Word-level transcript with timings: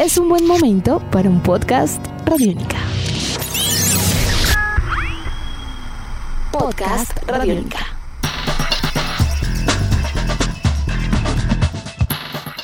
es 0.00 0.16
un 0.16 0.30
buen 0.30 0.46
momento 0.46 0.98
para 1.10 1.28
un 1.28 1.42
podcast 1.42 2.02
Radiónica. 2.24 2.78
Podcast 6.50 7.12
Radiónica. 7.26 7.80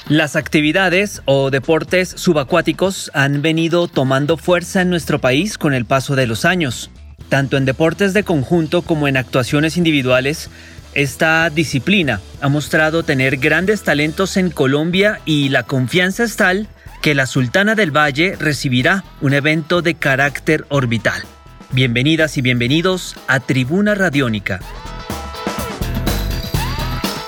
Las 0.09 0.35
actividades 0.35 1.21
o 1.27 1.51
deportes 1.51 2.09
subacuáticos 2.09 3.11
han 3.12 3.43
venido 3.43 3.87
tomando 3.87 4.39
fuerza 4.39 4.80
en 4.80 4.89
nuestro 4.89 5.18
país 5.18 5.59
con 5.59 5.75
el 5.75 5.84
paso 5.84 6.16
de 6.16 6.27
los 6.27 6.46
años. 6.46 6.91
Tanto 7.29 7.59
en 7.59 7.66
deportes 7.66 8.14
de 8.14 8.25
conjunto 8.25 8.80
como 8.80 9.09
en 9.09 9.18
actuaciones 9.18 9.77
individuales, 9.77 10.48
esta 10.95 11.50
disciplina 11.50 12.23
ha 12.41 12.48
mostrado 12.48 13.03
tener 13.03 13.37
grandes 13.37 13.82
talentos 13.82 14.39
en 14.39 14.48
Colombia 14.48 15.21
y 15.27 15.50
la 15.50 15.64
confianza 15.64 16.25
es 16.25 16.37
tal 16.37 16.71
que 17.07 17.14
la 17.14 17.27
Sultana 17.27 17.77
del 17.77 17.96
Valle 17.96 18.34
recibirá 18.34 19.05
un 19.20 19.33
evento 19.33 19.80
de 19.80 19.95
carácter 19.95 20.66
orbital. 20.70 21.23
Bienvenidas 21.70 22.37
y 22.37 22.42
bienvenidos 22.42 23.15
a 23.29 23.38
Tribuna 23.38 23.95
Radiónica. 23.95 24.59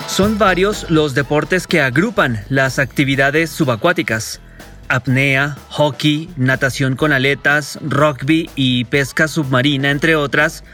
Son 0.08 0.36
varios 0.36 0.90
los 0.90 1.14
deportes 1.14 1.68
que 1.68 1.80
agrupan 1.80 2.44
las 2.48 2.80
actividades 2.80 3.50
subacuáticas. 3.50 4.40
Apnea, 4.88 5.56
hockey, 5.68 6.28
natación 6.36 6.96
con 6.96 7.12
aletas, 7.12 7.78
rugby 7.80 8.50
y 8.56 8.84
pesca 8.86 9.28
submarina, 9.28 9.92
entre 9.92 10.16
otras, 10.16 10.64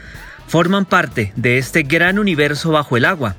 forman 0.47 0.85
parte 0.85 1.31
de 1.35 1.59
este 1.59 1.83
gran 1.83 2.17
universo 2.17 2.71
bajo 2.71 2.97
el 2.97 3.05
agua. 3.05 3.35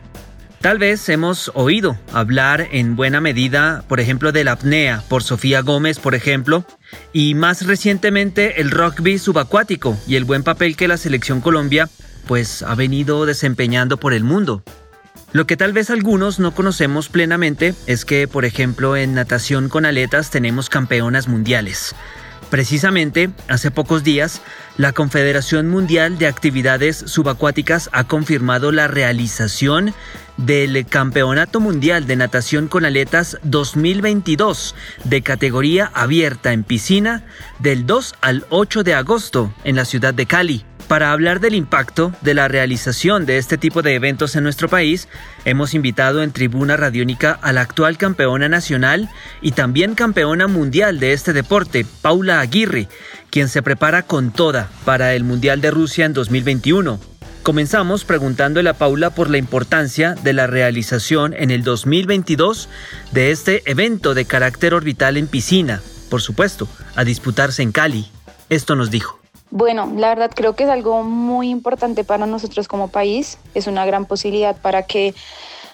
Tal 0.67 0.81
vez 0.81 1.09
hemos 1.11 1.53
oído 1.55 1.97
hablar 2.13 2.67
en 2.73 2.97
buena 2.97 3.21
medida, 3.21 3.85
por 3.87 4.01
ejemplo, 4.01 4.33
de 4.33 4.43
la 4.43 4.51
apnea 4.51 5.01
por 5.09 5.23
Sofía 5.23 5.61
Gómez, 5.61 6.01
por 6.01 6.17
ejemplo, 6.17 6.65
y 7.13 7.37
más 7.37 7.69
recientemente 7.69 8.61
el 8.61 8.73
rugby 8.73 9.21
subacuático 9.21 9.97
y 10.09 10.17
el 10.17 10.25
buen 10.25 10.43
papel 10.43 10.75
que 10.75 10.89
la 10.89 10.97
selección 10.97 11.41
Colombia 11.41 11.89
pues 12.27 12.65
ha 12.65 12.75
venido 12.75 13.27
desempeñando 13.27 13.97
por 13.99 14.13
el 14.13 14.25
mundo. 14.25 14.65
Lo 15.31 15.47
que 15.47 15.57
tal 15.57 15.73
vez 15.73 15.89
algunos 15.89 16.41
no 16.41 16.53
conocemos 16.53 17.11
plenamente 17.11 17.73
es 17.87 18.05
que, 18.05 18.27
por 18.27 18.45
ejemplo, 18.45 18.97
en 18.97 19.15
natación 19.15 19.69
con 19.69 19.87
aletas 19.87 20.31
tenemos 20.31 20.69
campeonas 20.69 21.29
mundiales. 21.29 21.95
Precisamente, 22.51 23.31
hace 23.49 23.71
pocos 23.71 24.05
días, 24.05 24.41
la 24.77 24.93
Confederación 24.93 25.69
Mundial 25.69 26.17
de 26.17 26.29
Actividades 26.29 26.97
Subacuáticas 26.97 27.91
ha 27.93 28.05
confirmado 28.05 28.71
la 28.71 28.87
realización 28.87 29.95
del 30.37 30.87
Campeonato 30.87 31.61
Mundial 31.61 32.07
de 32.07 32.17
Natación 32.17 32.69
con 32.69 32.85
Aletas 32.85 33.39
2022 33.43 34.75
de 35.05 35.23
categoría 35.23 35.91
abierta 35.93 36.53
en 36.53 36.63
piscina 36.63 37.25
del 37.59 37.85
2 37.85 38.15
al 38.21 38.47
8 38.51 38.85
de 38.85 38.95
agosto 38.95 39.53
en 39.65 39.75
la 39.75 39.85
ciudad 39.85 40.15
de 40.15 40.27
Cali. 40.27 40.65
Para 40.89 41.11
hablar 41.11 41.41
del 41.41 41.55
impacto 41.55 42.13
de 42.21 42.35
la 42.35 42.47
realización 42.47 43.27
de 43.27 43.39
este 43.39 43.59
tipo 43.59 43.83
de 43.83 43.97
eventos 43.97 44.37
en 44.37 44.45
nuestro 44.45 44.69
país, 44.69 45.09
hemos 45.45 45.75
invitado 45.75 46.23
en 46.23 46.31
Tribuna 46.31 46.77
Radiónica 46.77 47.33
a 47.33 47.53
la 47.53 47.63
actual 47.63 47.99
campeona 47.99 48.49
nacional 48.49 49.11
y 49.43 49.51
también 49.51 49.97
campeona 49.97 50.47
mundial 50.47 51.01
de 51.01 51.13
este 51.13 51.33
deporte, 51.33 51.85
Paula 52.03 52.39
Aguirre, 52.39 52.89
quien 53.31 53.49
se 53.49 53.63
prepara 53.63 54.03
con 54.03 54.31
toda 54.31 54.69
para 54.85 55.15
el 55.15 55.25
Mundial 55.25 55.61
de 55.61 55.73
Rusia 55.73 56.07
en 56.07 56.13
2021. 56.13 57.01
Comenzamos 57.43 58.05
preguntándole 58.05 58.71
a 58.71 58.75
Paula 58.75 59.11
por 59.11 59.29
la 59.29 59.39
importancia 59.39 60.15
de 60.15 60.33
la 60.35 60.47
realización 60.47 61.35
en 61.35 61.51
el 61.51 61.65
2022 61.65 62.69
de 63.11 63.33
este 63.33 63.69
evento 63.69 64.15
de 64.15 64.25
carácter 64.25 64.73
orbital 64.73 65.17
en 65.17 65.27
piscina, 65.27 65.81
por 66.11 66.23
supuesto, 66.23 66.69
a 66.95 67.03
disputarse 67.03 67.63
en 67.63 67.73
Cali. 67.73 68.09
Esto 68.49 68.77
nos 68.77 68.93
dijo. 68.93 69.26
Bueno, 69.51 69.93
la 69.97 70.09
verdad 70.09 70.31
creo 70.35 70.57
que 70.57 70.65
es 70.65 70.71
algo 70.71 71.03
muy 71.03 71.51
importante 71.51 72.05
para 72.05 72.27
nosotros 72.27 72.69
como 72.69 72.89
país. 72.89 73.39
Es 73.55 73.67
una 73.67 73.87
gran 73.87 74.05
posibilidad 74.05 74.57
para 74.57 74.83
que 74.83 75.15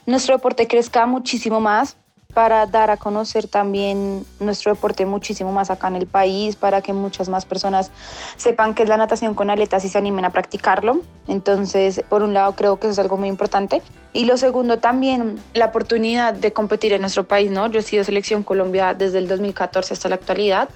nuestro 0.06 0.36
deporte 0.36 0.66
crezca 0.66 1.06
muchísimo 1.06 1.60
más, 1.60 1.96
para 2.34 2.66
dar 2.66 2.90
a 2.90 2.96
conocer 2.96 3.46
también 3.46 4.24
nuestro 4.40 4.72
deporte 4.72 5.04
muchísimo 5.04 5.52
más 5.52 5.70
acá 5.70 5.88
en 5.88 5.96
el 5.96 6.06
país, 6.06 6.56
para 6.56 6.80
que 6.80 6.92
muchas 6.92 7.28
más 7.28 7.44
personas 7.44 7.90
sepan 8.36 8.74
qué 8.74 8.84
es 8.84 8.88
la 8.88 8.96
natación 8.96 9.34
con 9.34 9.50
aletas 9.50 9.84
y 9.84 9.88
se 9.88 9.98
animen 9.98 10.24
a 10.24 10.30
practicarlo. 10.30 11.00
Entonces, 11.28 12.02
por 12.08 12.22
un 12.22 12.34
lado, 12.34 12.54
creo 12.54 12.78
que 12.78 12.86
eso 12.86 12.92
es 12.92 12.98
algo 12.98 13.16
muy 13.16 13.28
importante. 13.28 13.82
Y 14.12 14.24
lo 14.24 14.36
segundo, 14.36 14.78
también 14.78 15.40
la 15.54 15.66
oportunidad 15.66 16.34
de 16.34 16.52
competir 16.52 16.92
en 16.92 17.02
nuestro 17.02 17.24
país, 17.24 17.50
¿no? 17.50 17.70
Yo 17.70 17.80
he 17.80 17.82
sido 17.82 18.04
selección 18.04 18.42
Colombia 18.42 18.94
desde 18.94 19.18
el 19.18 19.28
2014 19.28 19.94
hasta 19.94 20.08
la 20.08 20.14
actualidad. 20.16 20.68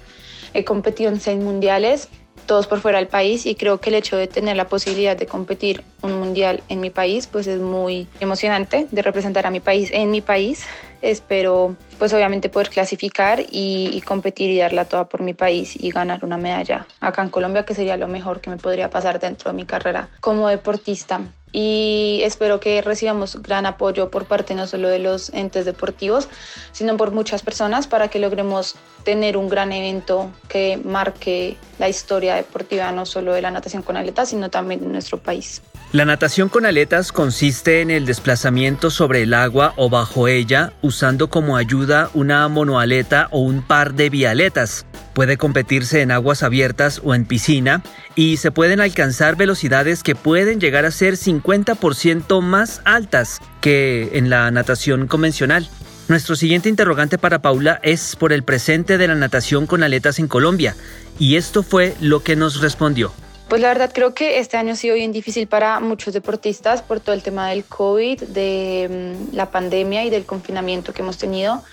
He 0.53 0.63
competido 0.63 1.11
en 1.11 1.19
seis 1.19 1.41
mundiales 1.41 2.09
todos 2.47 2.65
por 2.65 2.79
fuera 2.79 2.97
del 2.97 3.07
país 3.07 3.45
y 3.45 3.53
creo 3.53 3.79
que 3.79 3.91
el 3.91 3.95
hecho 3.95 4.17
de 4.17 4.25
tener 4.25 4.55
la 4.57 4.67
posibilidad 4.67 5.15
de 5.15 5.27
competir 5.27 5.83
un 6.01 6.17
mundial 6.17 6.63
en 6.69 6.79
mi 6.79 6.89
país 6.89 7.27
pues 7.27 7.45
es 7.45 7.59
muy 7.59 8.07
emocionante 8.19 8.87
de 8.89 9.01
representar 9.03 9.45
a 9.45 9.51
mi 9.51 9.59
país 9.59 9.89
en 9.93 10.09
mi 10.09 10.21
país. 10.21 10.65
Espero 11.01 11.75
pues 11.99 12.13
obviamente 12.13 12.49
poder 12.49 12.69
clasificar 12.69 13.43
y, 13.49 14.01
competir 14.01 14.49
y 14.51 14.59
darla 14.59 14.85
toda 14.85 15.09
por 15.09 15.21
mi 15.21 15.33
país 15.33 15.75
y 15.75 15.91
ganar 15.91 16.23
una 16.23 16.37
medalla 16.37 16.87
acá 16.99 17.21
en 17.23 17.29
Colombia 17.29 17.65
que 17.65 17.73
sería 17.73 17.97
lo 17.97 18.07
mejor 18.07 18.41
que 18.41 18.49
me 18.49 18.57
podría 18.57 18.89
pasar 18.89 19.19
dentro 19.19 19.51
de 19.51 19.57
mi 19.57 19.65
carrera 19.65 20.09
como 20.21 20.47
deportista 20.47 21.21
y 21.51 22.19
espero 22.23 22.59
que 22.59 22.81
recibamos 22.81 23.41
gran 23.41 23.65
apoyo 23.65 24.11
por 24.11 24.25
parte 24.25 24.53
no 24.53 24.67
solo 24.67 24.89
de 24.89 24.99
los 24.99 25.29
entes 25.33 25.65
deportivos, 25.65 26.27
sino 26.71 26.97
por 26.97 27.11
muchas 27.11 27.41
personas 27.41 27.87
para 27.87 28.09
que 28.09 28.19
logremos 28.19 28.75
tener 29.03 29.37
un 29.37 29.47
gran 29.47 29.71
evento 29.71 30.29
que 30.49 30.77
marque 30.77 31.57
la 31.79 31.87
historia 31.87 32.35
deportiva 32.35 32.91
no 32.91 33.05
solo 33.05 33.33
de 33.33 33.41
la 33.41 33.51
natación 33.51 33.81
con 33.81 33.97
aletas, 33.97 34.29
sino 34.29 34.49
también 34.49 34.81
de 34.81 34.87
nuestro 34.87 35.17
país. 35.17 35.61
La 35.93 36.03
natación 36.03 36.49
con 36.49 36.65
aletas 36.65 37.13
consiste 37.13 37.79
en 37.79 37.89
el 37.91 38.05
desplazamiento 38.05 38.89
sobre 38.89 39.21
el 39.21 39.33
agua 39.33 39.73
o 39.77 39.89
bajo 39.89 40.27
ella 40.27 40.73
usando 40.81 41.29
como 41.29 41.55
ayuda 41.55 42.09
una 42.13 42.45
monoaleta 42.49 43.29
o 43.31 43.39
un 43.39 43.61
par 43.61 43.93
de 43.93 44.09
bialetas. 44.09 44.85
Puede 45.13 45.37
competirse 45.37 46.01
en 46.01 46.11
aguas 46.11 46.43
abiertas 46.43 46.99
o 47.05 47.15
en 47.15 47.23
piscina 47.23 47.83
y 48.15 48.35
se 48.35 48.51
pueden 48.51 48.81
alcanzar 48.81 49.37
velocidades 49.37 50.03
que 50.03 50.13
pueden 50.13 50.59
llegar 50.59 50.83
a 50.83 50.91
ser 50.91 51.13
50% 51.13 52.41
más 52.41 52.81
altas 52.83 53.39
que 53.61 54.09
en 54.11 54.29
la 54.29 54.51
natación 54.51 55.07
convencional. 55.07 55.69
Nuestro 56.09 56.35
siguiente 56.35 56.67
interrogante 56.67 57.17
para 57.17 57.41
Paula 57.41 57.79
es 57.81 58.17
por 58.17 58.33
el 58.33 58.43
presente 58.43 58.97
de 58.97 59.07
la 59.07 59.15
natación 59.15 59.65
con 59.65 59.83
aletas 59.83 60.19
en 60.19 60.27
Colombia 60.27 60.75
y 61.17 61.37
esto 61.37 61.63
fue 61.63 61.95
lo 62.01 62.23
que 62.23 62.35
nos 62.35 62.59
respondió. 62.59 63.13
Pues 63.49 63.61
la 63.61 63.69
verdad 63.69 63.91
creo 63.93 64.13
que 64.13 64.39
este 64.39 64.57
año 64.57 64.73
ha 64.73 64.75
sido 64.75 64.95
bien 64.95 65.13
difícil 65.13 65.47
para 65.47 65.79
muchos 65.79 66.13
deportistas 66.13 66.81
por 66.81 66.99
todo 66.99 67.15
el 67.15 67.23
tema 67.23 67.49
del 67.49 67.63
COVID, 67.63 68.23
de 68.23 69.15
mm, 69.31 69.35
la 69.35 69.49
pandemia 69.51 70.03
y 70.03 70.09
del 70.09 70.25
confinamiento 70.25 70.93
que 70.93 71.01
hemos 71.01 71.17
tenido. 71.17 71.63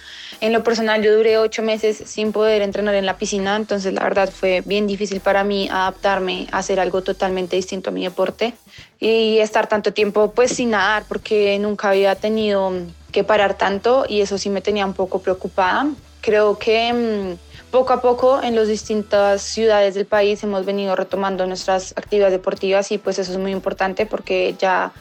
En 0.41 0.53
lo 0.53 0.63
personal 0.63 1.03
yo 1.03 1.17
duré 1.17 1.37
ocho 1.37 1.63
meses 1.63 2.01
sin 2.07 2.31
poder 2.31 2.63
entrenar 2.63 2.95
en 2.95 3.07
la 3.07 3.17
piscina, 3.17 3.57
entonces 3.57 3.93
la 3.93 4.05
verdad 4.05 4.31
fue 4.31 4.63
bien 4.65 4.87
difícil 4.87 5.21
para 5.21 5.43
mí 5.43 5.69
adaptarme 5.69 6.47
a 6.53 6.59
hacer 6.59 6.79
algo 6.79 7.03
totalmente 7.03 7.57
distinto 7.57 7.91
a 7.91 7.93
mi 7.93 8.05
deporte 8.05 8.55
y 9.01 9.39
estar 9.39 9.67
tanto 9.69 9.93
tiempo 9.93 10.31
pues 10.33 10.53
sin 10.53 10.71
nadar 10.71 11.05
porque 11.09 11.59
nunca 11.59 11.91
había 11.91 12.15
tenido 12.15 12.73
que 13.11 13.25
parar 13.25 13.55
tanto 13.55 14.07
y 14.09 14.21
eso 14.21 14.39
sí 14.39 14.49
me 14.49 14.61
tenía 14.61 14.87
un 14.87 14.95
poco 14.95 15.21
preocupada. 15.21 15.89
Creo 16.21 16.57
que 16.57 16.93
mm, 16.93 17.54
poco 17.75 17.93
a 17.93 18.01
poco 18.01 18.41
en 18.41 18.55
las 18.55 18.69
distintas 18.69 19.43
ciudades 19.43 19.97
del 19.97 20.07
país 20.07 20.45
hemos 20.45 20.65
venido 20.65 20.95
retomando 20.95 21.45
nuestras 21.45 21.93
actividades 21.97 22.33
deportivas 22.33 22.93
y 22.93 22.99
pues 22.99 23.19
eso 23.19 23.33
es 23.33 23.39
muy 23.39 23.51
importante 23.51 24.07
porque 24.07 24.55
ya 24.57 24.93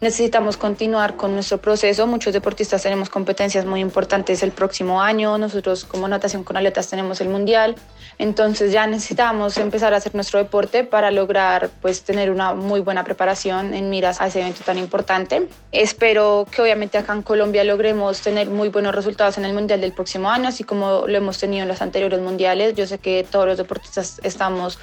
necesitamos 0.00 0.56
continuar 0.56 1.16
con 1.16 1.34
nuestro 1.34 1.58
proceso. 1.58 2.06
Muchos 2.06 2.32
deportistas 2.32 2.82
tenemos 2.82 3.10
competencias 3.10 3.66
muy 3.66 3.80
importantes 3.80 4.42
el 4.42 4.50
próximo 4.50 5.02
año. 5.02 5.36
Nosotros 5.38 5.84
como 5.84 6.08
natación 6.08 6.42
con 6.44 6.56
aletas 6.56 6.88
tenemos 6.88 7.20
el 7.20 7.28
mundial. 7.28 7.76
Entonces 8.18 8.72
ya 8.72 8.86
necesitamos 8.86 9.56
empezar 9.58 9.94
a 9.94 9.98
hacer 9.98 10.14
nuestro 10.14 10.38
deporte 10.38 10.84
para 10.84 11.10
lograr 11.10 11.70
pues 11.80 12.02
tener 12.02 12.30
una 12.30 12.54
muy 12.54 12.80
buena 12.80 13.04
preparación 13.04 13.74
en 13.74 13.90
miras 13.90 14.20
a 14.20 14.26
ese 14.26 14.40
evento 14.40 14.62
tan 14.64 14.78
importante. 14.78 15.48
Espero 15.72 16.46
que 16.50 16.62
obviamente 16.62 16.98
acá 16.98 17.12
en 17.12 17.22
Colombia 17.22 17.64
logremos 17.64 18.20
tener 18.20 18.48
muy 18.48 18.68
buenos 18.68 18.94
resultados 18.94 19.38
en 19.38 19.44
el 19.44 19.54
mundial 19.54 19.80
del 19.80 19.92
próximo 19.92 20.30
año, 20.30 20.48
así 20.48 20.64
como 20.64 21.04
lo 21.06 21.16
hemos 21.16 21.38
tenido 21.38 21.62
en 21.62 21.68
los 21.68 21.82
anteriores 21.82 22.20
mundiales. 22.20 22.74
Yo 22.74 22.86
sé 22.86 22.98
que 22.98 23.26
todos 23.30 23.46
los 23.46 23.58
deportistas 23.58 24.20
estamos 24.22 24.78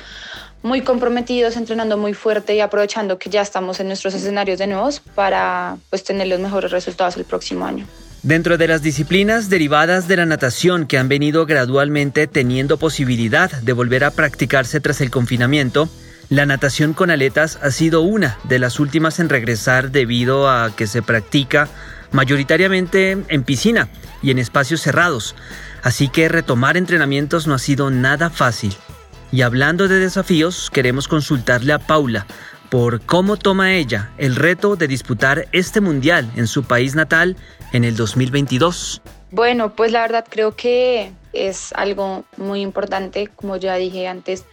muy 0.64 0.82
comprometidos, 0.82 1.56
entrenando 1.56 1.98
muy 1.98 2.14
fuerte 2.14 2.56
y 2.56 2.60
aprovechando 2.60 3.18
que 3.18 3.30
ya 3.30 3.42
estamos 3.42 3.80
en 3.80 3.88
nuestros 3.88 4.14
escenarios 4.14 4.60
de 4.60 4.68
nuevos 4.68 5.00
para 5.16 5.78
pues, 5.90 6.04
tener 6.04 6.28
los 6.28 6.40
mejores 6.40 6.72
resultados 6.72 7.18
el 7.18 7.26
próximo 7.26 7.66
año. 7.66 7.86
Dentro 8.24 8.58
de 8.58 8.68
las 8.68 8.82
disciplinas 8.82 9.50
derivadas 9.50 10.08
de 10.08 10.18
la 10.18 10.26
natación 10.26 10.88
que 10.88 10.98
han 10.98 11.08
venido 11.08 11.46
gradualmente 11.46 12.28
teniendo 12.28 12.78
posibilidad 12.78 13.50
de 13.50 13.74
volver 13.74 14.04
a 14.04 14.12
practicarse 14.12 14.80
tras 14.82 15.02
el 15.02 15.12
confinamiento, 15.12 15.88
la 16.30 16.46
natación 16.46 16.94
con 16.94 17.10
aletas 17.10 17.58
ha 17.62 17.72
sido 17.72 18.02
una 18.02 18.38
de 18.44 18.60
las 18.60 18.80
últimas 18.80 19.20
en 19.20 19.30
regresar 19.30 19.92
debido 19.92 20.50
a 20.50 20.76
que 20.76 20.88
se 20.88 21.02
practica 21.02 21.70
mayoritariamente 22.12 23.12
en 23.12 23.44
piscina 23.44 23.88
y 24.22 24.32
en 24.32 24.40
espacios 24.40 24.82
cerrados, 24.82 25.36
así 25.84 26.10
que 26.10 26.28
retomar 26.28 26.76
entrenamientos 26.76 27.48
no 27.48 27.54
ha 27.54 27.60
sido 27.60 27.92
nada 27.92 28.30
fácil. 28.30 28.76
Y 29.32 29.42
hablando 29.42 29.88
de 29.88 30.00
desafíos, 30.00 30.70
queremos 30.70 31.08
consultarle 31.08 31.74
a 31.74 31.80
Paula 31.80 32.26
por 32.70 33.02
cómo 33.02 33.38
toma 33.38 33.74
ella 33.74 34.12
el 34.18 34.36
reto 34.36 34.76
de 34.76 34.88
disputar 34.88 35.48
este 35.52 35.82
mundial 35.82 36.30
en 36.36 36.48
su 36.48 36.64
país 36.64 36.96
natal 36.96 37.36
en 37.74 37.84
el 37.84 37.96
2022. 37.96 39.02
Bueno, 39.32 39.76
pues 39.76 39.92
la 39.92 40.02
verdad 40.02 40.26
creo 40.30 40.56
que 40.56 41.12
es 41.34 41.74
algo 41.74 42.24
muy 42.38 42.62
importante, 42.62 43.28
como 43.36 43.58
ya 43.58 43.76
dije 43.76 44.08
antes, 44.08 44.46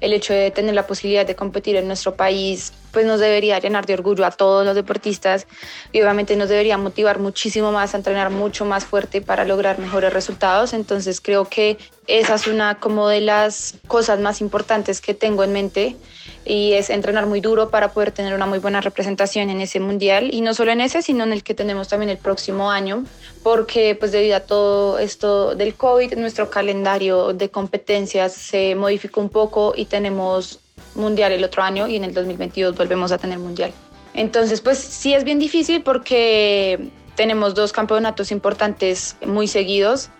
el 0.00 0.12
hecho 0.12 0.32
de 0.32 0.50
tener 0.50 0.74
la 0.74 0.86
posibilidad 0.86 1.26
de 1.26 1.34
competir 1.34 1.76
en 1.76 1.86
nuestro 1.88 2.14
país, 2.14 2.72
pues 2.92 3.06
nos 3.06 3.20
debería 3.20 3.58
llenar 3.58 3.86
de 3.86 3.94
orgullo 3.94 4.24
a 4.24 4.30
todos 4.30 4.64
los 4.64 4.74
deportistas 4.74 5.46
y 5.92 6.00
obviamente 6.02 6.36
nos 6.36 6.48
debería 6.48 6.78
motivar 6.78 7.18
muchísimo 7.18 7.72
más 7.72 7.94
a 7.94 7.96
entrenar 7.96 8.30
mucho 8.30 8.64
más 8.64 8.84
fuerte 8.84 9.20
para 9.20 9.44
lograr 9.44 9.78
mejores 9.78 10.12
resultados. 10.12 10.72
Entonces 10.72 11.20
creo 11.20 11.46
que 11.46 11.78
esa 12.06 12.34
es 12.34 12.46
una 12.46 12.78
como 12.80 13.08
de 13.08 13.20
las 13.20 13.74
cosas 13.86 14.20
más 14.20 14.40
importantes 14.40 15.00
que 15.00 15.14
tengo 15.14 15.44
en 15.44 15.52
mente 15.52 15.96
y 16.44 16.72
es 16.72 16.90
entrenar 16.90 17.26
muy 17.26 17.40
duro 17.40 17.70
para 17.70 17.92
poder 17.92 18.10
tener 18.10 18.34
una 18.34 18.46
muy 18.46 18.58
buena 18.58 18.80
representación 18.80 19.50
en 19.50 19.60
ese 19.60 19.80
mundial 19.80 20.30
y 20.32 20.40
no 20.40 20.54
solo 20.54 20.72
en 20.72 20.80
ese, 20.80 21.02
sino 21.02 21.24
en 21.24 21.32
el 21.32 21.42
que 21.42 21.54
tenemos 21.54 21.88
también 21.88 22.10
el 22.10 22.18
próximo 22.18 22.70
año, 22.70 23.04
porque 23.42 23.94
pues 23.94 24.12
debido 24.12 24.36
a 24.36 24.40
todo 24.40 24.98
esto 24.98 25.54
del 25.54 25.74
COVID, 25.74 26.14
nuestro 26.16 26.50
calendario 26.50 27.32
de 27.32 27.48
competencias 27.50 28.32
se 28.32 28.74
modificó 28.74 29.20
un 29.20 29.28
poco 29.28 29.72
y 29.76 29.84
tenemos 29.84 30.58
mundial 30.94 31.32
el 31.32 31.44
otro 31.44 31.62
año 31.62 31.86
y 31.88 31.96
en 31.96 32.04
el 32.04 32.14
2022 32.14 32.76
volvemos 32.76 33.12
a 33.12 33.18
tener 33.18 33.38
mundial. 33.38 33.72
Entonces, 34.14 34.60
pues 34.60 34.78
sí 34.78 35.14
es 35.14 35.24
bien 35.24 35.38
difícil 35.38 35.82
porque 35.82 36.90
tenemos 37.16 37.54
dos 37.54 37.72
campeonatos 37.72 38.30
importantes 38.30 39.16
muy 39.24 39.46
seguidos 39.48 40.10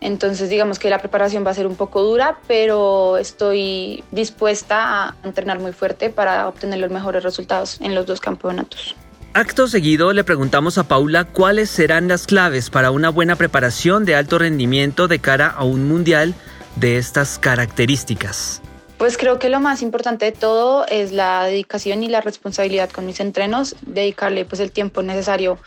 entonces 0.00 0.50
digamos 0.50 0.78
que 0.78 0.90
la 0.90 0.98
preparación 0.98 1.46
va 1.46 1.50
a 1.50 1.54
ser 1.54 1.66
un 1.66 1.76
poco 1.76 2.02
dura, 2.02 2.38
pero 2.46 3.16
estoy 3.16 4.04
dispuesta 4.10 5.08
a 5.08 5.14
entrenar 5.24 5.58
muy 5.60 5.72
fuerte 5.72 6.10
para 6.10 6.48
obtener 6.48 6.78
los 6.78 6.90
mejores 6.90 7.22
resultados 7.22 7.80
en 7.80 7.94
los 7.94 8.06
dos 8.06 8.20
campeonatos. 8.20 8.94
Acto 9.32 9.66
seguido 9.66 10.12
le 10.12 10.22
preguntamos 10.22 10.78
a 10.78 10.84
Paula 10.84 11.24
cuáles 11.24 11.70
serán 11.70 12.06
las 12.06 12.26
claves 12.26 12.70
para 12.70 12.90
una 12.92 13.08
buena 13.08 13.34
preparación 13.34 14.04
de 14.04 14.14
alto 14.14 14.38
rendimiento 14.38 15.08
de 15.08 15.18
cara 15.18 15.48
a 15.48 15.64
un 15.64 15.88
mundial 15.88 16.34
de 16.76 16.98
estas 16.98 17.38
características. 17.38 18.62
Pues 18.98 19.18
creo 19.18 19.40
que 19.40 19.48
lo 19.48 19.58
más 19.58 19.82
importante 19.82 20.24
de 20.24 20.32
todo 20.32 20.86
es 20.86 21.10
la 21.10 21.44
dedicación 21.44 22.04
y 22.04 22.08
la 22.08 22.20
responsabilidad 22.20 22.90
con 22.90 23.04
mis 23.04 23.18
entrenos, 23.18 23.74
dedicarle 23.82 24.44
pues 24.44 24.60
el 24.60 24.70
tiempo 24.70 25.02
necesario 25.02 25.58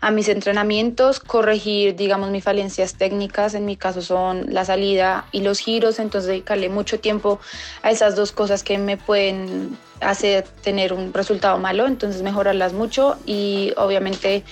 a 0.00 0.10
mis 0.10 0.28
entrenamientos, 0.28 1.20
corregir 1.20 1.94
digamos 1.94 2.30
mis 2.30 2.42
falencias 2.42 2.96
técnicas, 2.96 3.54
en 3.54 3.66
mi 3.66 3.76
caso 3.76 4.02
son 4.02 4.52
la 4.52 4.64
salida 4.64 5.26
y 5.30 5.42
los 5.42 5.60
giros, 5.60 6.00
entonces 6.00 6.28
dedicarle 6.28 6.68
mucho 6.68 6.98
tiempo 6.98 7.38
a 7.82 7.92
esas 7.92 8.16
dos 8.16 8.32
cosas 8.32 8.64
que 8.64 8.76
me 8.78 8.96
pueden 8.96 9.78
hacer 10.00 10.42
tener 10.62 10.92
un 10.92 11.14
resultado 11.14 11.58
malo, 11.58 11.86
entonces 11.86 12.22
mejorarlas 12.22 12.72
mucho 12.72 13.16
y 13.24 13.72
obviamente 13.76 14.42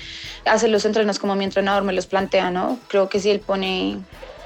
hacer 0.45 0.71
los 0.71 0.85
entrenos 0.85 1.19
como 1.19 1.35
mi 1.35 1.45
entrenador 1.45 1.83
me 1.83 1.93
los 1.93 2.07
plantea, 2.07 2.53
¿no? 2.53 2.79
Creo 2.87 3.09
que 3.09 3.19
si 3.19 3.29
él 3.29 3.41
pone 3.41 3.99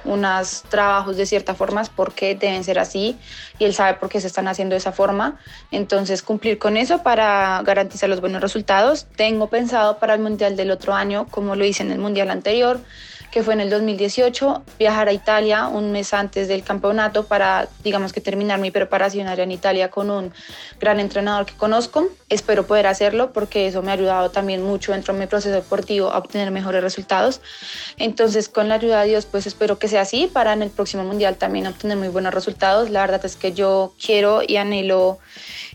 unos 0.05 0.63
trabajos 0.69 1.17
de 1.17 1.27
cierta 1.27 1.55
forma 1.55 1.83
porque 1.97 2.35
deben 2.35 2.65
ser 2.65 2.79
así 2.79 3.17
y 3.59 3.65
él 3.65 3.75
sabe 3.75 3.95
por 3.95 4.09
qué 4.09 4.21
se 4.21 4.27
están 4.27 4.49
haciendo 4.49 4.75
de 4.75 4.79
esa 4.79 4.93
forma. 4.93 5.39
Entonces, 5.71 6.23
cumplir 6.23 6.59
con 6.59 6.77
eso 6.77 7.03
para 7.03 7.63
garantizar 7.65 8.09
los 8.09 8.21
buenos 8.21 8.41
resultados. 8.41 9.07
Tengo 9.17 9.49
pensado 9.49 9.99
para 9.99 10.15
el 10.15 10.21
Mundial 10.21 10.57
del 10.57 10.71
otro 10.71 10.95
año, 10.95 11.27
como 11.31 11.57
lo 11.57 11.65
hice 11.65 11.83
en 11.83 11.91
el 11.91 11.99
Mundial 11.99 12.31
anterior, 12.31 12.81
que 13.35 13.43
fue 13.43 13.55
en 13.55 13.61
el 13.61 13.69
2018, 13.69 14.63
viajar 14.79 15.09
a 15.09 15.13
Italia 15.13 15.67
un 15.67 15.91
mes 15.91 16.15
antes 16.15 16.47
del 16.47 16.63
campeonato 16.63 17.27
para, 17.27 17.67
digamos 17.83 18.13
que 18.13 18.21
terminar 18.21 18.61
mi 18.61 18.71
preparación 18.71 19.27
allá 19.27 19.43
en 19.43 19.51
Italia 19.51 19.91
con 19.91 20.09
un 20.09 20.33
gran 20.79 21.01
entrenador 21.01 21.45
que 21.45 21.55
conozco. 21.55 22.07
Espero 22.29 22.65
poder 22.65 22.87
hacerlo 22.87 23.33
porque 23.33 23.67
eso 23.67 23.83
me 23.83 23.91
ha 23.91 23.95
ayudado 23.95 24.31
también 24.31 24.63
mucho 24.63 24.93
dentro 24.93 25.13
de 25.13 25.19
mi 25.19 25.27
proceso 25.27 25.53
deportivo 25.53 26.13
a 26.13 26.19
obtener 26.19 26.53
mejores 26.53 26.81
resultados. 26.81 27.41
Entonces, 27.97 28.49
con 28.49 28.69
la 28.69 28.77
ayuda 28.77 29.01
de 29.01 29.09
Dios, 29.09 29.27
pues 29.27 29.49
espero 29.49 29.81
que 29.81 29.89
sea 29.89 30.03
así 30.03 30.31
para 30.33 30.53
en 30.53 30.63
el 30.63 30.71
próximo 30.71 31.03
mundial 31.03 31.35
también 31.35 31.67
obtener 31.67 31.97
muy 31.97 32.07
buenos 32.07 32.33
resultados. 32.33 32.89
La 32.89 33.01
verdad 33.01 33.27
es 33.27 33.35
que 33.35 33.53
yo 33.53 33.95
quiero 34.01 34.43
y 34.47 34.59
anhelo 34.59 35.19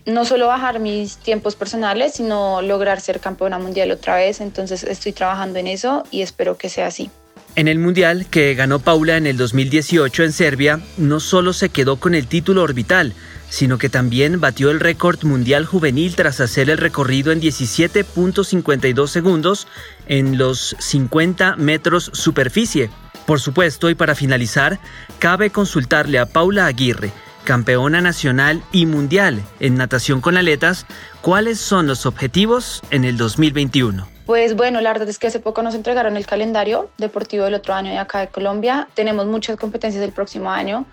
no 0.06 0.24
solo 0.24 0.46
bajar 0.46 0.78
mis 0.78 1.18
tiempos 1.18 1.56
personales, 1.56 2.14
sino 2.14 2.62
lograr 2.62 3.02
ser 3.02 3.20
campeona 3.20 3.58
mundial 3.58 3.90
otra 3.90 4.16
vez. 4.16 4.40
Entonces 4.40 4.82
estoy 4.82 5.12
trabajando 5.12 5.58
en 5.58 5.66
eso 5.66 6.04
y 6.10 6.22
espero 6.22 6.56
que 6.56 6.70
sea 6.70 6.86
así. 6.86 7.10
En 7.56 7.68
el 7.68 7.78
Mundial 7.78 8.26
que 8.30 8.54
ganó 8.54 8.78
Paula 8.78 9.16
en 9.16 9.26
el 9.26 9.36
2018 9.36 10.22
en 10.22 10.32
Serbia, 10.32 10.80
no 10.96 11.20
solo 11.20 11.52
se 11.52 11.68
quedó 11.68 11.96
con 11.96 12.14
el 12.14 12.26
título 12.26 12.62
orbital, 12.62 13.12
sino 13.48 13.76
que 13.76 13.88
también 13.88 14.40
batió 14.40 14.70
el 14.70 14.80
récord 14.80 15.22
mundial 15.24 15.66
juvenil 15.66 16.14
tras 16.14 16.40
hacer 16.40 16.70
el 16.70 16.78
recorrido 16.78 17.32
en 17.32 17.40
17.52 17.40 19.08
segundos 19.08 19.66
en 20.06 20.38
los 20.38 20.76
50 20.78 21.56
metros 21.56 22.10
superficie. 22.14 22.88
Por 23.26 23.40
supuesto, 23.40 23.90
y 23.90 23.94
para 23.94 24.14
finalizar, 24.14 24.78
cabe 25.18 25.50
consultarle 25.50 26.18
a 26.18 26.26
Paula 26.26 26.66
Aguirre, 26.66 27.12
campeona 27.44 28.00
nacional 28.00 28.62
y 28.72 28.86
mundial 28.86 29.42
en 29.58 29.74
natación 29.74 30.20
con 30.20 30.36
aletas, 30.36 30.86
cuáles 31.20 31.58
son 31.58 31.88
los 31.88 32.06
objetivos 32.06 32.82
en 32.90 33.04
el 33.04 33.16
2021. 33.16 34.19
Pues 34.30 34.54
bueno, 34.54 34.80
la 34.80 34.92
verdad 34.92 35.08
es 35.08 35.18
que 35.18 35.26
hace 35.26 35.40
poco 35.40 35.60
nos 35.60 35.74
entregaron 35.74 36.16
el 36.16 36.24
calendario 36.24 36.88
deportivo 36.98 37.46
del 37.46 37.54
otro 37.54 37.74
año 37.74 37.90
de 37.90 37.98
acá 37.98 38.20
de 38.20 38.28
Colombia. 38.28 38.86
Tenemos 38.94 39.26
muchas 39.26 39.56
competencias 39.56 40.00
del 40.00 40.12
próximo 40.12 40.52
año 40.52 40.86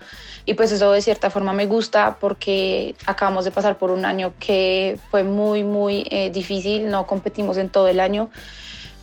y 0.44 0.54
pues 0.54 0.72
eso 0.72 0.90
de 0.90 1.00
cierta 1.00 1.30
forma 1.30 1.52
me 1.52 1.66
gusta 1.66 2.16
porque 2.18 2.96
acabamos 3.06 3.44
de 3.44 3.52
pasar 3.52 3.78
por 3.78 3.92
un 3.92 4.04
año 4.04 4.32
que 4.40 4.98
fue 5.12 5.22
muy, 5.22 5.62
muy 5.62 6.04
eh, 6.10 6.30
difícil. 6.30 6.90
No 6.90 7.06
competimos 7.06 7.58
en 7.58 7.68
todo 7.68 7.86
el 7.86 8.00
año. 8.00 8.28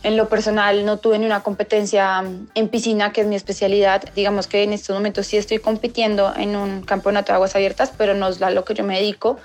En 0.02 0.18
lo 0.18 0.28
personal 0.28 0.84
no 0.84 0.98
tuve 0.98 1.18
ni 1.18 1.24
una 1.24 1.42
competencia 1.42 2.22
en 2.54 2.68
piscina, 2.68 3.14
que 3.14 3.22
es 3.22 3.26
mi 3.26 3.36
especialidad. 3.36 4.04
Digamos 4.14 4.48
que 4.48 4.64
en 4.64 4.74
estos 4.74 4.94
momentos 4.94 5.26
sí 5.26 5.38
estoy 5.38 5.60
compitiendo 5.60 6.34
en 6.36 6.56
un 6.56 6.82
campeonato 6.82 7.32
de 7.32 7.36
aguas 7.36 7.56
abiertas, 7.56 7.90
pero 7.96 8.12
no 8.12 8.28
es 8.28 8.42
a 8.42 8.50
lo 8.50 8.66
que 8.66 8.74
yo 8.74 8.84
me 8.84 8.96
dedico. 8.96 9.38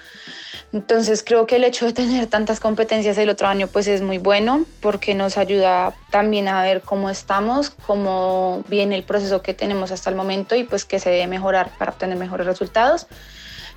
Entonces 0.74 1.22
creo 1.26 1.46
que 1.48 1.58
el 1.58 1.66
hecho 1.66 1.86
de 1.86 1.92
tener 1.92 2.28
tantas 2.28 2.62
competencias 2.62 3.18
el 3.18 3.30
otro 3.30 3.48
año 3.48 3.68
pues 3.68 3.88
es 3.88 4.02
muy 4.02 4.20
bueno 4.20 4.66
porque 4.80 5.14
nos 5.14 5.38
ayuda 5.38 5.94
también 6.12 6.48
a 6.48 6.64
ver 6.64 6.82
cómo 6.82 7.10
estamos, 7.10 7.72
cómo 7.72 8.64
viene 8.70 8.96
el 8.96 9.04
proceso 9.04 9.42
que 9.42 9.54
tenemos 9.54 9.92
hasta 9.92 10.10
el 10.10 10.16
momento 10.16 10.56
y 10.56 10.64
pues 10.64 10.86
que 10.86 11.00
se 11.00 11.10
debe 11.10 11.28
mejorar 11.28 11.72
para 11.78 11.92
obtener 11.92 12.18
mejores 12.18 12.48
resultados. 12.48 13.08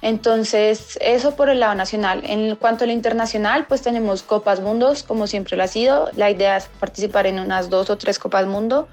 Entonces, 0.03 0.99
eso 1.01 1.37
por 1.37 1.49
el 1.49 1.61
lado 1.61 1.75
nacional. 1.75 2.23
En 2.25 2.57
cuanto 2.57 2.85
al 2.85 2.91
internacional, 2.91 3.67
pues 3.67 3.83
tenemos 3.83 4.23
Copas 4.23 4.61
Mundos, 4.61 5.03
como 5.03 5.27
siempre 5.27 5.57
lo 5.57 5.65
ha 5.65 5.69
sido. 5.69 6.11
La 6.17 6.31
idea 6.31 6.57
es 6.57 6.67
participar 6.67 7.27
en 7.27 7.39
unas 7.39 7.71
dos 7.71 7.91
o 7.91 7.97
tres 7.97 8.19
Copas 8.19 8.47
Mundo. 8.47 8.89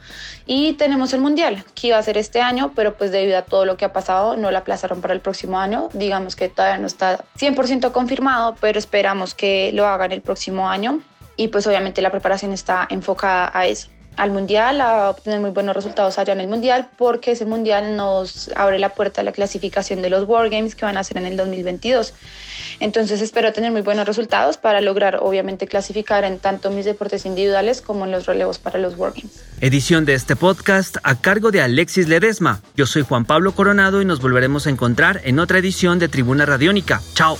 Y 0.46 0.74
tenemos 0.74 1.14
el 1.14 1.22
Mundial, 1.22 1.64
que 1.76 1.88
iba 1.88 1.98
a 1.98 2.04
ser 2.04 2.18
este 2.18 2.42
año, 2.42 2.72
pero 2.76 2.96
pues 2.96 3.12
debido 3.12 3.38
a 3.38 3.44
todo 3.44 3.66
lo 3.66 3.78
que 3.78 3.86
ha 3.86 3.94
pasado, 3.94 4.38
no 4.38 4.52
la 4.52 4.60
aplazaron 4.60 5.02
para 5.02 5.14
el 5.14 5.22
próximo 5.22 5.60
año. 5.60 5.90
Digamos 5.94 6.36
que 6.36 6.50
todavía 6.50 6.78
no 6.78 6.88
está 6.88 7.24
100% 7.40 7.92
confirmado, 7.92 8.56
pero 8.60 8.80
esperamos 8.80 9.34
que 9.34 9.72
lo 9.74 9.88
hagan 9.88 10.12
el 10.12 10.22
próximo 10.22 10.70
año. 10.70 11.02
Y 11.36 11.48
pues 11.48 11.66
obviamente 11.68 12.02
la 12.02 12.12
preparación 12.12 12.54
está 12.54 12.88
enfocada 12.90 13.52
a 13.54 13.66
eso 13.66 13.90
al 14.22 14.30
mundial, 14.30 14.82
a 14.82 15.10
obtener 15.10 15.40
muy 15.40 15.50
buenos 15.50 15.76
resultados 15.76 16.20
allá 16.20 16.34
en 16.34 16.42
el 16.42 16.48
mundial, 16.48 16.88
porque 16.96 17.32
ese 17.32 17.48
mundial 17.48 17.96
nos 17.96 18.52
abre 18.56 18.78
la 18.78 18.90
puerta 18.90 19.22
a 19.22 19.24
la 19.24 19.32
clasificación 19.32 20.04
de 20.04 20.12
los 20.12 20.28
World 20.28 20.52
Games 20.52 20.76
que 20.76 20.86
van 20.86 20.96
a 20.96 21.04
ser 21.04 21.18
en 21.18 21.26
el 21.26 21.36
2022. 21.36 22.14
Entonces 22.80 23.20
espero 23.22 23.52
tener 23.52 23.72
muy 23.72 23.82
buenos 23.82 24.06
resultados 24.06 24.58
para 24.58 24.80
lograr 24.80 25.18
obviamente 25.22 25.66
clasificar 25.66 26.24
en 26.24 26.38
tanto 26.38 26.70
mis 26.70 26.86
deportes 26.86 27.26
individuales 27.26 27.82
como 27.82 28.06
en 28.06 28.12
los 28.12 28.28
relevos 28.28 28.60
para 28.60 28.78
los 28.78 28.96
World 28.96 29.16
Games. 29.16 29.44
Edición 29.60 30.06
de 30.06 30.14
este 30.14 30.36
podcast 30.36 30.98
a 31.02 31.20
cargo 31.20 31.50
de 31.50 31.64
Alexis 31.64 32.08
Ledesma. 32.08 32.62
Yo 32.76 32.86
soy 32.86 33.02
Juan 33.02 33.26
Pablo 33.26 33.54
Coronado 33.54 34.04
y 34.04 34.06
nos 34.06 34.22
volveremos 34.22 34.68
a 34.68 34.70
encontrar 34.70 35.22
en 35.24 35.40
otra 35.40 35.58
edición 35.58 35.98
de 35.98 36.10
Tribuna 36.10 36.46
Radiónica. 36.46 37.02
Chao. 37.16 37.40